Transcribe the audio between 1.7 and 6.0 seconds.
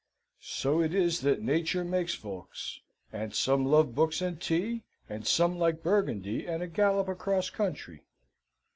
makes folks; and some love books and tea, and some like